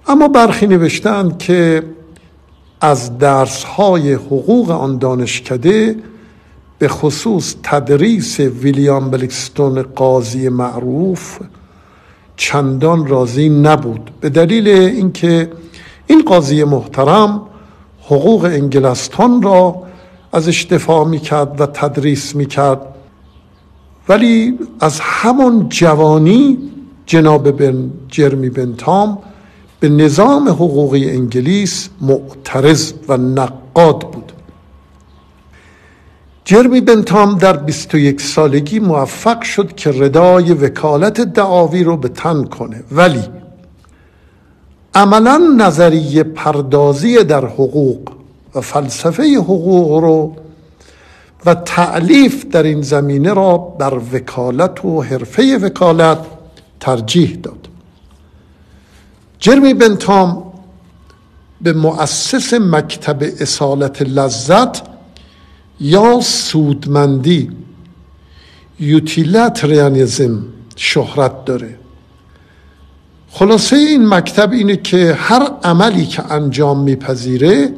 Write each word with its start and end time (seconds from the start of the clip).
اما 0.08 0.28
برخی 0.28 0.68
نوشتند 0.68 1.38
که 1.38 1.84
از 2.82 3.18
درسهای 3.18 4.14
حقوق 4.14 4.72
آن 4.72 4.98
دانشکده 4.98 5.96
به 6.84 6.90
خصوص 6.90 7.56
تدریس 7.64 8.40
ویلیام 8.40 9.10
بلکستون 9.10 9.82
قاضی 9.82 10.50
معروف 10.50 11.40
چندان 12.38 13.08
راضی 13.08 13.50
نبود. 13.50 14.12
به 14.22 14.30
دلیل 14.30 14.68
اینکه 14.68 15.52
این 16.08 16.22
قاضی 16.22 16.64
محترم 16.64 17.42
حقوق 18.06 18.44
انگلستان 18.46 19.42
را 19.42 19.84
ازش 20.34 20.66
دفاع 20.70 21.08
می‌کرد 21.08 21.62
و 21.62 21.66
تدریس 21.66 22.36
می‌کرد. 22.36 22.82
ولی 24.10 24.60
از 24.80 25.00
همون 25.00 25.70
جوانی 25.70 26.58
جناب 27.06 27.52
بن 27.52 27.92
جرمی 28.08 28.50
بنتام 28.50 29.18
به 29.80 29.90
نظام 29.90 30.50
حقوقی 30.50 31.10
انگلیس 31.10 31.90
معترض 32.02 32.94
و 33.08 33.18
نقاد 33.18 34.00
بود. 34.00 34.33
جرمی 36.46 36.82
بنتام 36.82 37.38
در 37.38 37.58
21 37.58 38.22
سالگی 38.22 38.80
موفق 38.80 39.42
شد 39.42 39.76
که 39.76 39.92
ردای 39.92 40.54
وکالت 40.54 41.22
دعاوی 41.22 41.84
رو 41.84 41.98
به 41.98 42.08
تن 42.08 42.44
کنه. 42.44 42.84
ولی 42.92 43.24
عملا 44.96 45.38
نظریه 45.58 46.24
پردازی 46.24 47.24
در 47.24 47.46
حقوق 47.46 48.12
و 48.56 48.62
فلسفه 48.62 49.24
حقوق 49.38 50.04
رو 50.04 50.36
و 51.46 51.56
تعلیف 51.56 52.46
در 52.46 52.64
این 52.64 52.82
زمینه 52.82 53.34
را 53.34 53.58
بر 53.58 54.02
وکالت 54.14 54.86
و 54.86 55.02
حرفه 55.02 55.58
وکالت 55.58 56.20
ترجیح 56.80 57.40
داد. 57.44 57.68
جرمی 59.40 59.74
بنتام 59.74 60.44
به 61.62 61.74
مؤسس 61.74 62.54
مکتب 62.54 63.24
اصالت 63.40 64.02
لذت 64.02 64.93
یا 65.80 66.20
سودمندی 66.22 67.52
یوتیلاتریانیزم 68.80 70.46
شهرت 70.76 71.46
داره. 71.46 71.80
خلاصه 73.32 73.76
این 73.76 74.08
مکتب 74.08 74.52
اینه 74.52 74.78
که 74.78 75.14
هر 75.14 75.52
عملی 75.64 76.06
که 76.06 76.32
انجام 76.32 76.80
میپذیره 76.80 77.74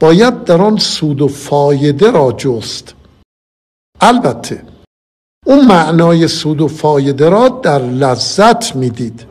باید 0.00 0.44
در 0.44 0.62
آن 0.62 0.76
سود 0.76 1.22
و 1.22 1.28
فایده 1.28 2.10
را 2.10 2.32
جست. 2.32 2.94
البته 4.00 4.62
اون 5.46 5.66
معنای 5.66 6.28
سود 6.28 6.60
و 6.60 6.68
فایده 6.68 7.28
را 7.28 7.48
در 7.48 7.78
لذت 7.78 8.76
می‌دید 8.76 9.26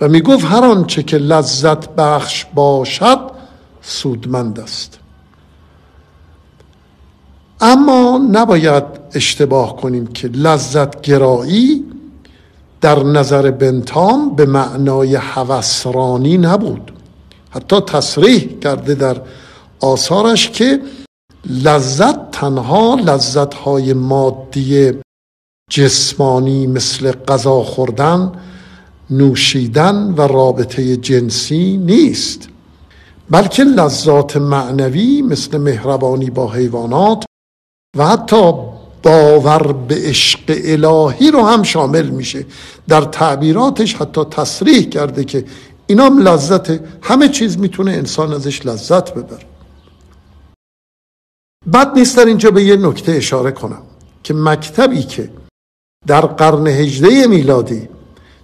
و 0.00 0.08
می‌گفت 0.08 0.44
هر 0.44 0.64
آنچه 0.64 1.02
که 1.02 1.18
لذت 1.18 1.88
بخش 1.88 2.44
باشد 2.54 3.20
سودمند 3.82 4.60
است. 4.60 4.98
اما 7.60 8.20
نباید 8.32 8.84
اشتباه 9.14 9.76
کنیم 9.76 10.06
که 10.06 10.28
لذت 10.28 11.00
گرایی 11.00 11.84
در 12.80 13.02
نظر 13.02 13.50
بنتام 13.50 14.34
به 14.34 14.46
معنای 14.46 15.14
هوسرانی 15.14 16.38
نبود. 16.38 16.92
حتی 17.50 17.80
تصریح 17.80 18.58
کرده 18.58 18.94
در 18.94 19.16
آثارش 19.80 20.50
که 20.50 20.80
لذت 21.46 22.30
تنها 22.30 22.94
لذت 22.94 23.54
های 23.54 23.92
مادی 23.92 24.92
جسمانی 25.70 26.66
مثل 26.66 27.12
غذا 27.12 27.62
خوردن 27.62 28.32
نوشیدن 29.10 30.14
و 30.16 30.20
رابطه 30.20 30.96
جنسی 30.96 31.76
نیست 31.76 32.48
بلکه 33.30 33.64
لذات 33.64 34.36
معنوی 34.36 35.22
مثل 35.22 35.58
مهربانی 35.58 36.30
با 36.30 36.52
حیوانات 36.52 37.24
و 37.96 38.06
حتی 38.06 38.52
باور 39.02 39.72
به 39.72 39.94
عشق 39.94 40.40
الهی 40.48 41.30
رو 41.30 41.42
هم 41.42 41.62
شامل 41.62 42.06
میشه. 42.06 42.46
در 42.88 43.00
تعبیراتش 43.00 43.94
حتی 43.94 44.24
تصریح 44.24 44.88
کرده 44.88 45.24
که 45.24 45.44
اینام 45.86 46.18
لذت 46.18 46.80
همه 47.02 47.28
چیز 47.28 47.58
می‌تونه 47.58 47.92
انسان 47.92 48.32
ازش 48.32 48.66
لذت 48.66 49.14
ببره. 49.14 49.46
بد 51.72 51.98
نیست 51.98 52.16
در 52.16 52.24
اینجا 52.24 52.50
به 52.50 52.62
یه 52.62 52.76
نکته 52.76 53.12
اشاره 53.12 53.50
کنم 53.50 53.82
که 54.22 54.34
مکتبی 54.34 55.02
که 55.02 55.30
در 56.06 56.20
قرن 56.20 56.66
هجده 56.66 57.26
میلادی 57.26 57.88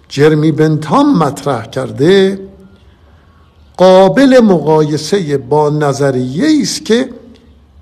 جرمی 0.09 0.51
بنتام 0.51 1.17
مطرح 1.17 1.65
کرده 1.65 2.39
قابل 3.77 4.39
مقایسه 4.39 5.37
با 5.37 5.69
نظریه 5.69 6.61
است 6.61 6.85
که 6.85 7.09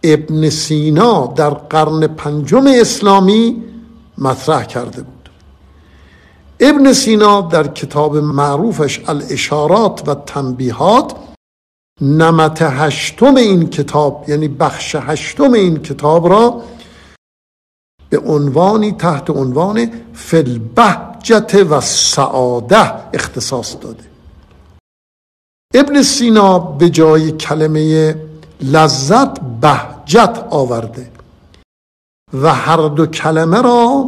ابن 0.04 0.50
سینا 0.50 1.28
در 1.28 1.50
قرن 1.50 2.08
پنجم 2.08 2.68
اسلامی 2.68 3.64
مطرح 4.18 4.64
کرده 4.64 5.02
بود. 5.02 5.30
ابن 6.60 6.94
سینا 6.94 7.42
در 7.42 7.68
کتاب 7.68 8.18
معروفش 8.18 9.02
الاشارات 9.08 10.08
و 10.08 10.16
تنبیهات 10.16 11.16
نمت 12.02 12.62
هشتم 12.62 13.36
این 13.36 13.70
کتاب 13.70 14.26
یعنی 14.28 14.48
بخش 14.48 14.96
هشتم 14.96 15.54
این 15.54 15.78
کتاب 15.78 16.28
را 16.28 16.62
به 18.10 18.20
عنوانی 18.20 18.92
تحت 18.92 19.30
عنوان 19.30 19.92
فلبهجت 20.14 21.68
و 21.70 21.82
سعاده 21.82 23.14
اختصاص 23.14 23.76
داده. 23.82 24.04
ابن 25.74 26.02
سینا 26.02 26.60
به 26.60 26.90
جای 26.90 27.32
کلمه 27.32 28.16
لذت 28.62 29.40
بهجت 29.62 30.46
آورده 30.50 31.08
و 32.34 32.54
هر 32.54 32.88
دو 32.88 33.06
کلمه 33.06 33.62
را 33.62 34.06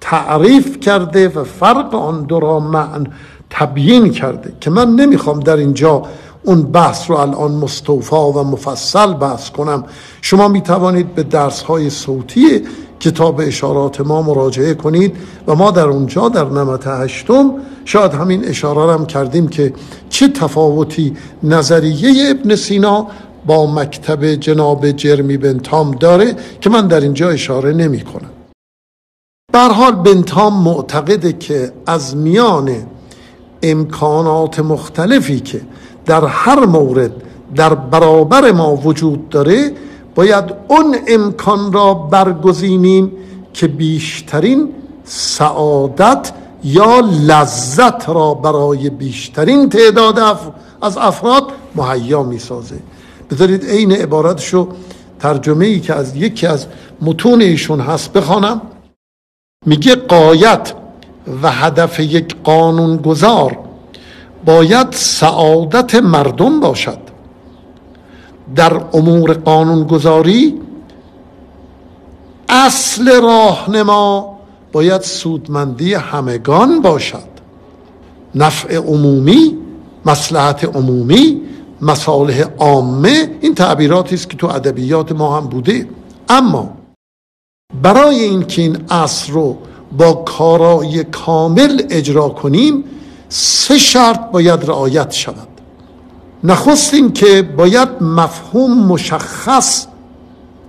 تعریف 0.00 0.80
کرده 0.80 1.28
و 1.28 1.44
فرق 1.44 1.94
آن 1.94 2.22
دو 2.22 2.40
را 2.40 2.60
معن 2.60 3.06
تبیین 3.50 4.10
کرده 4.10 4.52
که 4.60 4.70
من 4.70 4.88
نمی‌خوام 4.94 5.40
در 5.40 5.56
اینجا 5.56 6.02
اون 6.44 6.62
بحث 6.62 7.10
رو 7.10 7.16
الان 7.16 7.52
مستوفا 7.52 8.32
و 8.32 8.44
مفصل 8.44 9.14
بحث 9.14 9.50
کنم. 9.50 9.84
شما 10.22 10.48
می 10.48 10.60
توانید 10.60 11.14
به 11.14 11.22
درس 11.22 11.62
های 11.62 11.90
صوتی 11.90 12.62
کتاب 13.00 13.40
اشارات 13.40 14.00
ما 14.00 14.22
مراجعه 14.22 14.74
کنید 14.74 15.16
و 15.46 15.54
ما 15.54 15.70
در 15.70 15.88
اونجا 15.88 16.28
در 16.28 16.44
نمت 16.44 16.86
هشتم 16.86 17.54
شاید 17.84 18.14
همین 18.14 18.44
اشاره 18.44 18.92
هم 18.92 19.06
کردیم 19.06 19.48
که 19.48 19.74
چه 20.10 20.28
تفاوتی 20.28 21.16
نظریه 21.42 22.30
ابن 22.30 22.54
سینا 22.54 23.06
با 23.46 23.66
مکتب 23.66 24.24
جناب 24.24 24.90
جرمی 24.90 25.36
بنتام 25.36 25.90
داره 25.90 26.36
که 26.60 26.70
من 26.70 26.86
در 26.86 27.00
اینجا 27.00 27.28
اشاره 27.28 27.72
نمی 27.72 28.00
کنم. 28.00 28.30
حال 29.54 29.92
بنتام 29.94 30.62
معتقده 30.62 31.32
که 31.32 31.72
از 31.86 32.16
میان 32.16 32.70
امکانات 33.62 34.60
مختلفی 34.60 35.40
که 35.40 35.60
در 36.06 36.24
هر 36.26 36.66
مورد 36.66 37.12
در 37.54 37.74
برابر 37.74 38.52
ما 38.52 38.76
وجود 38.76 39.28
داره 39.28 39.72
باید 40.14 40.44
اون 40.68 40.96
امکان 41.06 41.72
را 41.72 41.94
برگزینیم 41.94 43.12
که 43.52 43.66
بیشترین 43.66 44.68
سعادت 45.04 46.32
یا 46.64 47.00
لذت 47.00 48.08
را 48.08 48.34
برای 48.34 48.90
بیشترین 48.90 49.68
تعداد 49.68 50.18
از 50.82 50.96
افراد 50.96 51.44
مهیا 51.74 52.22
می 52.22 52.38
سازه 52.38 52.76
بذارید 53.32 53.64
عین 53.64 53.92
عبارتشو 53.92 54.68
ترجمه 55.20 55.66
ای 55.66 55.80
که 55.80 55.94
از 55.94 56.16
یکی 56.16 56.46
از 56.46 56.66
متون 57.02 57.42
ایشون 57.42 57.80
هست 57.80 58.12
بخوانم. 58.12 58.60
میگه 59.66 59.94
قایت 59.94 60.74
و 61.42 61.50
هدف 61.50 62.00
یک 62.00 62.36
قانون 62.44 62.96
گذار 62.96 63.58
باید 64.44 64.86
سعادت 64.92 65.94
مردم 65.94 66.60
باشد. 66.60 66.98
در 68.54 68.80
امور 68.92 69.32
قانون 69.32 69.84
گذاری 69.86 70.60
اصل 72.48 73.22
راهنما 73.22 74.38
باید 74.72 75.00
سودمندی 75.00 75.94
همگان 75.94 76.82
باشد. 76.82 77.32
نفع 78.34 78.76
عمومی 78.76 79.58
مسلحت 80.06 80.64
عمومی 80.76 81.40
مصالح 81.82 82.42
عامه 82.58 83.30
این 83.40 83.54
تعبیراتی 83.54 84.14
است 84.14 84.30
که 84.30 84.36
تو 84.36 84.46
ادبیات 84.46 85.12
ما 85.12 85.36
هم 85.36 85.46
بوده. 85.46 85.88
اما 86.28 86.76
برای 87.82 88.20
اینکه 88.20 88.62
این 88.62 88.78
اصل 88.90 89.32
رو 89.32 89.58
با 89.98 90.12
کارای 90.12 91.04
کامل 91.04 91.82
اجرا 91.90 92.28
کنیم 92.28 92.84
سه 93.28 93.78
شرط 93.78 94.30
باید 94.30 94.64
رعایت 94.64 95.10
شود. 95.12 95.48
نخست 96.44 96.94
این 96.94 97.12
که 97.12 97.42
باید 97.42 97.88
مفهوم 98.00 98.86
مشخص 98.86 99.86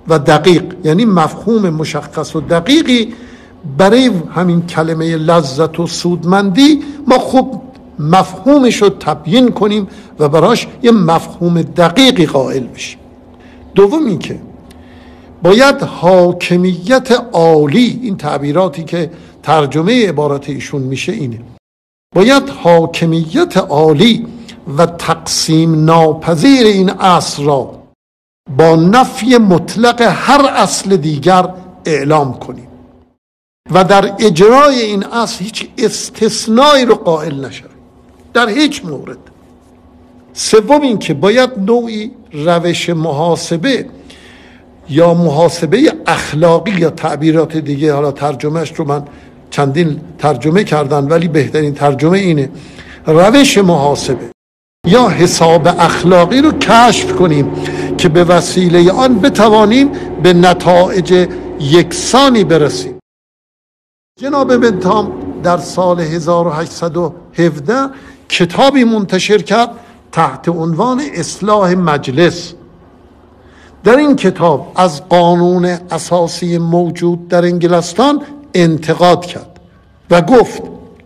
و 0.07 0.19
دقیق 0.19 0.75
یعنی 0.83 1.05
مفهوم 1.05 1.69
مشخص 1.69 2.35
و 2.35 2.41
دقیقی 2.41 3.13
برای 3.77 4.11
همین 4.35 4.65
کلمه 4.65 5.15
لذت 5.17 5.79
و 5.79 5.87
سودمندی 5.87 6.83
ما 7.07 7.19
خوب 7.19 7.61
مفهومش 8.03 8.81
رو 8.81 8.89
تبیین 8.89 9.51
کنیم 9.51 9.87
و 10.19 10.29
براش 10.29 10.67
یه 10.83 10.91
مفهوم 10.91 11.61
دقیقی 11.61 12.25
قائل 12.25 12.63
بشیم. 12.63 12.99
دوم 13.75 14.05
این 14.05 14.19
که 14.19 14.39
باید 15.43 15.81
حاکمیت 15.81 17.11
عالی 17.33 17.99
این 18.03 18.17
تعبیراتی 18.17 18.83
که 18.83 19.11
ترجمه 19.43 20.09
عبارت 20.09 20.49
ایشون 20.49 20.81
میشه 20.81 21.11
اینه. 21.11 21.39
باید 22.15 22.49
حاکمیت 22.49 23.57
عالی 23.57 24.25
و 24.77 24.85
تقسیم 24.85 25.85
ناپذیر 25.85 26.65
این 26.65 26.89
اصل 26.89 27.43
را 27.43 27.83
با 28.57 28.75
نفی 28.75 29.37
مطلق 29.37 30.01
هر 30.01 30.45
اصل 30.45 30.97
دیگر 30.97 31.53
اعلام 31.85 32.39
کنیم. 32.39 32.67
و 33.71 33.83
در 33.83 34.13
اجرای 34.19 34.81
این 34.81 35.03
اصل 35.03 35.43
هیچ 35.43 35.69
استثنایی 35.77 36.85
رو 36.85 36.95
قائل 36.95 37.45
نشد 37.45 37.72
در 38.33 38.49
هیچ 38.49 38.85
مورد. 38.85 39.17
سوم 40.33 40.81
این 40.81 40.99
که 40.99 41.13
باید 41.13 41.49
نوعی 41.57 42.11
روش 42.31 42.89
محاسبه 42.89 43.85
یا 44.89 45.13
محاسبه 45.13 45.93
اخلاقی 46.07 46.71
یا 46.71 46.89
تعبیرات 46.89 47.57
دیگه 47.57 47.93
حالا 47.93 48.11
ترجمهش 48.11 48.73
رو 48.73 48.85
من 48.85 49.03
چندین 49.49 50.01
ترجمه 50.17 50.63
کردن 50.63 51.03
ولی 51.03 51.27
بهترین 51.27 51.73
ترجمه 51.73 52.17
اینه 52.17 52.49
روش 53.05 53.57
محاسبه 53.57 54.31
یا 54.87 55.09
حساب 55.09 55.67
اخلاقی 55.67 56.41
رو 56.41 56.51
کشف 56.51 57.15
کنیم 57.15 57.51
که 57.97 58.09
به 58.09 58.23
وسیله 58.23 58.91
آن 58.91 59.19
بتوانیم 59.19 59.91
به 60.23 60.33
نتایج 60.33 61.27
یکسانی 61.59 62.43
برسیم. 62.43 62.99
جناب 64.19 64.57
بنتام 64.57 65.11
در 65.43 65.57
سال 65.57 65.99
1817 65.99 67.73
کتابی 68.33 68.83
منتشر 68.83 69.41
کرد 69.41 69.69
تحت 70.11 70.49
عنوان 70.49 71.01
اصلاح 71.13 71.73
مجلس. 71.73 72.53
در 73.83 73.97
این 73.97 74.15
کتاب 74.15 74.71
از 74.75 75.09
قانون 75.09 75.65
اساسی 75.65 76.57
موجود 76.57 77.27
در 77.27 77.45
انگلستان 77.45 78.21
انتقاد 78.53 79.25
کرد 79.25 79.59
و 80.09 80.21
گفت 80.21 80.61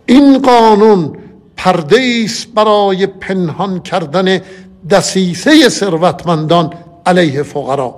این 0.06 0.42
قانون 0.42 1.12
پرده 1.56 2.22
است 2.24 2.46
برای 2.54 3.06
پنهان 3.06 3.80
کردن 3.80 4.40
دسیسه 4.90 5.68
ثروتمندان 5.68 6.72
علیه 7.06 7.42
فقرا. 7.42 7.94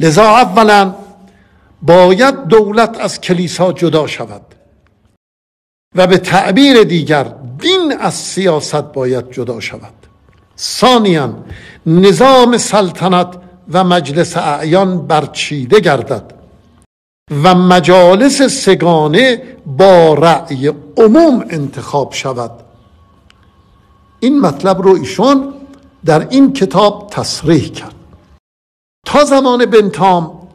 لذا 0.00 0.22
اولا 0.22 0.94
باید 1.82 2.44
دولت 2.44 2.96
از 3.00 3.20
کلیسا 3.20 3.72
جدا 3.72 4.06
شود 4.06 4.42
و 5.94 6.06
به 6.06 6.18
تعبیر 6.18 6.82
دیگر 6.82 7.24
دین 7.60 7.96
از 8.00 8.14
سیاست 8.14 8.92
باید 8.92 9.30
جدا 9.30 9.60
شود. 9.60 9.94
ثانیا 10.58 11.34
نظام 11.86 12.58
سلطنت 12.58 13.36
و 13.72 13.84
مجلس 13.84 14.36
اعیان 14.36 15.06
برچیده 15.06 15.80
گردد 15.80 16.34
و 17.44 17.54
مجالس 17.54 18.42
سگانه 18.42 19.42
با 19.66 20.14
رأی 20.14 20.72
عموم 20.96 21.44
انتخاب 21.50 22.12
شود. 22.12 22.50
این 24.20 24.40
مطلب 24.40 24.82
رو 24.82 24.94
ایشون 24.94 25.54
در 26.04 26.28
این 26.30 26.52
کتاب 26.52 27.08
تصریح 27.10 27.68
کرد. 27.68 27.94
تا 29.06 29.24
زمان 29.24 29.66
بنتام 29.66 30.48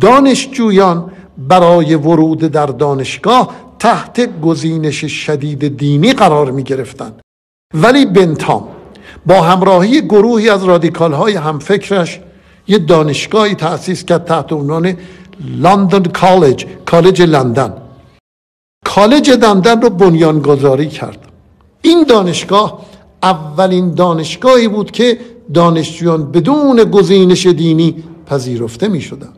دانشجویان 0.00 1.12
برای 1.38 1.94
ورود 1.94 2.38
در 2.38 2.66
دانشگاه 2.66 3.54
تحت 3.82 4.40
گزینش 4.40 5.04
شدید 5.04 5.76
دینی 5.76 6.12
قرار 6.12 6.50
می 6.50 6.62
گرفتن. 6.62 7.12
ولی 7.74 8.06
بنتام 8.06 8.68
با 9.26 9.40
همراهی 9.42 10.00
گروهی 10.00 10.50
از 10.50 10.64
رادیکال 10.64 11.12
های 11.12 11.34
همفکرش 11.34 12.20
یه 12.68 12.78
دانشگاهی 12.78 13.54
تأسیس 13.54 14.04
کرد 14.04 14.24
تحت 14.24 14.52
عنوان 14.52 14.96
لندن 15.58 16.02
کالج 16.02 16.66
کالج 16.86 17.22
لندن 17.22 17.72
کالج 18.84 19.30
لندن 19.30 19.82
رو 19.82 19.90
بنیانگذاری 19.90 20.88
کرد 20.88 21.18
این 21.82 22.04
دانشگاه 22.04 22.86
اولین 23.22 23.94
دانشگاهی 23.94 24.68
بود 24.68 24.90
که 24.90 25.18
دانشجویان 25.54 26.32
بدون 26.32 26.84
گزینش 26.84 27.46
دینی 27.46 28.04
پذیرفته 28.26 28.88
می 28.88 29.00
شدن. 29.00 29.32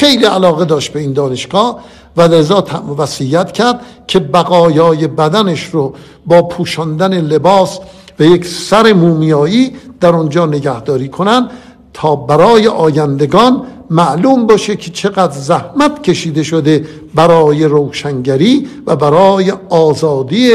خیلی 0.00 0.24
علاقه 0.24 0.64
داشت 0.64 0.92
به 0.92 1.00
این 1.00 1.12
دانشگاه 1.12 1.80
و 2.16 2.22
لذا 2.22 2.64
وصیت 2.98 3.52
کرد 3.52 3.80
که 4.06 4.18
بقایای 4.18 5.06
بدنش 5.06 5.64
رو 5.64 5.94
با 6.26 6.42
پوشاندن 6.42 7.20
لباس 7.20 7.78
و 8.20 8.24
یک 8.24 8.46
سر 8.46 8.92
مومیایی 8.92 9.72
در 10.00 10.08
اونجا 10.08 10.46
نگهداری 10.46 11.08
کنن 11.08 11.50
تا 11.94 12.16
برای 12.16 12.68
آیندگان 12.68 13.62
معلوم 13.90 14.46
باشه 14.46 14.76
که 14.76 14.90
چقدر 14.90 15.38
زحمت 15.38 16.02
کشیده 16.02 16.42
شده 16.42 16.86
برای 17.14 17.64
روشنگری 17.64 18.68
و 18.86 18.96
برای 18.96 19.52
آزادی 19.68 20.52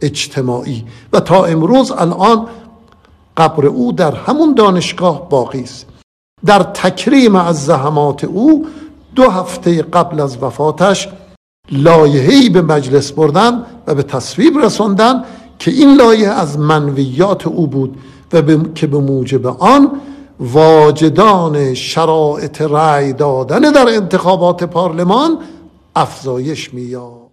اجتماعی. 0.00 0.84
و 1.12 1.20
تا 1.20 1.44
امروز 1.44 1.92
الان 1.92 2.46
قبر 3.36 3.66
او 3.66 3.92
در 3.92 4.14
همون 4.14 4.54
دانشگاه 4.54 5.28
باقی 5.28 5.60
است. 5.60 5.93
در 6.46 6.62
تکریم 6.62 7.36
از 7.36 7.64
زحمات 7.64 8.24
او 8.24 8.66
دو 9.14 9.30
هفته 9.30 9.82
قبل 9.82 10.20
از 10.20 10.42
وفاتش 10.42 11.08
لایحه‌ای 11.72 12.48
به 12.48 12.62
مجلس 12.62 13.12
بردن 13.12 13.64
و 13.86 13.94
به 13.94 14.02
تصویب 14.02 14.58
رساندن 14.58 15.24
که 15.58 15.70
این 15.70 15.96
لایحه 15.96 16.30
از 16.30 16.58
منویات 16.58 17.46
او 17.46 17.66
بود 17.66 17.96
و 18.32 18.42
که 18.74 18.86
به 18.86 18.98
موجب 18.98 19.46
آن 19.46 19.90
واجدان 20.40 21.74
شرایط 21.74 22.62
رأی 22.62 23.12
دادن 23.12 23.60
در 23.60 23.88
انتخابات 23.88 24.64
پارلمان 24.64 25.38
افزایش 25.96 26.74
می‌یافت. 26.74 27.23